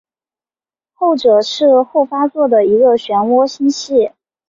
[0.93, 4.11] 后者是后发座的一个旋涡星系。